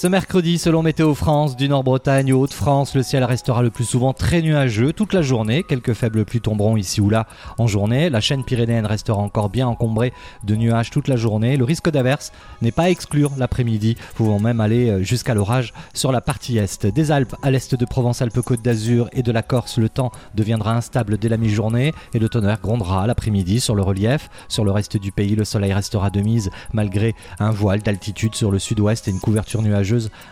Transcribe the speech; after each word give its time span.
Ce 0.00 0.06
mercredi, 0.06 0.58
selon 0.58 0.84
Météo 0.84 1.12
France, 1.12 1.56
du 1.56 1.68
Nord-Bretagne 1.68 2.32
aux 2.32 2.42
Hauts-de-France, 2.42 2.94
le 2.94 3.02
ciel 3.02 3.24
restera 3.24 3.64
le 3.64 3.70
plus 3.70 3.82
souvent 3.82 4.12
très 4.12 4.42
nuageux 4.42 4.92
toute 4.92 5.12
la 5.12 5.22
journée. 5.22 5.64
Quelques 5.64 5.92
faibles 5.92 6.24
pluies 6.24 6.40
tomberont 6.40 6.76
ici 6.76 7.00
ou 7.00 7.10
là 7.10 7.26
en 7.58 7.66
journée. 7.66 8.08
La 8.08 8.20
chaîne 8.20 8.44
pyrénéenne 8.44 8.86
restera 8.86 9.18
encore 9.18 9.48
bien 9.48 9.66
encombrée 9.66 10.12
de 10.44 10.54
nuages 10.54 10.90
toute 10.90 11.08
la 11.08 11.16
journée. 11.16 11.56
Le 11.56 11.64
risque 11.64 11.90
d'averse 11.90 12.30
n'est 12.62 12.70
pas 12.70 12.84
à 12.84 12.90
exclure 12.90 13.32
l'après-midi, 13.38 13.96
pouvant 14.14 14.38
même 14.38 14.60
aller 14.60 14.88
euh, 14.88 15.02
jusqu'à 15.02 15.34
l'orage 15.34 15.74
sur 15.94 16.12
la 16.12 16.20
partie 16.20 16.58
est. 16.58 16.86
Des 16.86 17.10
Alpes 17.10 17.34
à 17.42 17.50
l'est 17.50 17.74
de 17.74 17.84
Provence-Alpes-Côte 17.84 18.62
d'Azur 18.62 19.08
et 19.12 19.24
de 19.24 19.32
la 19.32 19.42
Corse, 19.42 19.78
le 19.78 19.88
temps 19.88 20.12
deviendra 20.36 20.76
instable 20.76 21.18
dès 21.18 21.28
la 21.28 21.38
mi-journée 21.38 21.92
et 22.14 22.20
le 22.20 22.28
tonnerre 22.28 22.60
grondera 22.60 23.08
l'après-midi 23.08 23.58
sur 23.58 23.74
le 23.74 23.82
relief. 23.82 24.30
Sur 24.46 24.64
le 24.64 24.70
reste 24.70 24.96
du 24.96 25.10
pays, 25.10 25.34
le 25.34 25.44
soleil 25.44 25.72
restera 25.72 26.08
de 26.10 26.20
mise 26.20 26.50
malgré 26.72 27.16
un 27.40 27.50
voile 27.50 27.82
d'altitude 27.82 28.36
sur 28.36 28.52
le 28.52 28.60
sud-ouest 28.60 29.08
et 29.08 29.10
une 29.10 29.18
couverture 29.18 29.60
nuageuse 29.60 29.87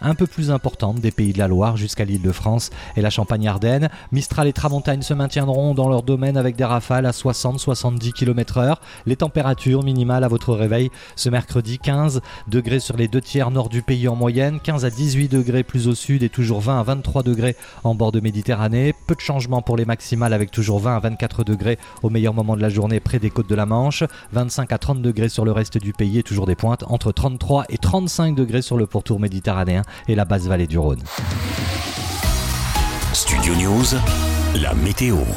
un 0.00 0.14
peu 0.14 0.26
plus 0.26 0.50
importante 0.50 1.00
des 1.00 1.10
pays 1.10 1.32
de 1.32 1.38
la 1.38 1.48
Loire 1.48 1.76
jusqu'à 1.76 2.04
l'île 2.04 2.22
de 2.22 2.32
France 2.32 2.70
et 2.96 3.02
la 3.02 3.10
Champagne-Ardenne. 3.10 3.88
Mistral 4.12 4.48
et 4.48 4.52
Tramontagne 4.52 5.02
se 5.02 5.14
maintiendront 5.14 5.74
dans 5.74 5.88
leur 5.88 6.02
domaine 6.02 6.36
avec 6.36 6.56
des 6.56 6.64
rafales 6.64 7.06
à 7.06 7.10
60-70 7.10 8.12
km/h. 8.12 8.76
Les 9.06 9.16
températures 9.16 9.82
minimales 9.82 10.24
à 10.24 10.28
votre 10.28 10.54
réveil 10.54 10.90
ce 11.16 11.28
mercredi 11.28 11.78
15 11.78 12.20
degrés 12.48 12.80
sur 12.80 12.96
les 12.96 13.08
deux 13.08 13.20
tiers 13.20 13.50
nord 13.50 13.68
du 13.68 13.82
pays 13.82 14.08
en 14.08 14.16
moyenne, 14.16 14.60
15 14.60 14.84
à 14.84 14.90
18 14.90 15.28
degrés 15.28 15.62
plus 15.62 15.88
au 15.88 15.94
sud 15.94 16.22
et 16.22 16.28
toujours 16.28 16.60
20 16.60 16.80
à 16.80 16.82
23 16.82 17.22
degrés 17.22 17.56
en 17.84 17.94
bord 17.94 18.12
de 18.12 18.20
Méditerranée. 18.20 18.94
Peu 19.06 19.14
de 19.14 19.20
changements 19.20 19.62
pour 19.62 19.76
les 19.76 19.84
maximales 19.84 20.32
avec 20.32 20.50
toujours 20.50 20.78
20 20.78 20.96
à 20.96 21.00
24 21.00 21.44
degrés 21.44 21.78
au 22.02 22.10
meilleur 22.10 22.34
moment 22.34 22.56
de 22.56 22.62
la 22.62 22.68
journée 22.68 23.00
près 23.00 23.18
des 23.18 23.30
côtes 23.30 23.48
de 23.48 23.54
la 23.54 23.66
Manche, 23.66 24.04
25 24.32 24.72
à 24.72 24.78
30 24.78 25.02
degrés 25.02 25.28
sur 25.28 25.44
le 25.44 25.52
reste 25.52 25.78
du 25.78 25.92
pays 25.92 26.18
et 26.18 26.22
toujours 26.22 26.46
des 26.46 26.54
pointes 26.54 26.84
entre 26.88 27.12
33 27.12 27.64
et 27.68 27.78
35 27.78 28.34
degrés 28.34 28.62
sur 28.62 28.76
le 28.76 28.86
pourtour 28.86 29.18
méditerranéen 29.18 29.39
et 30.08 30.14
la 30.14 30.24
basse 30.24 30.46
vallée 30.46 30.66
du 30.66 30.78
Rhône. 30.78 31.00
Studio 33.12 33.54
News, 33.54 33.86
la 34.54 34.74
météo. 34.74 35.20